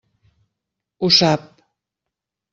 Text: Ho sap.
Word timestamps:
Ho 1.01 1.11
sap. 1.19 1.45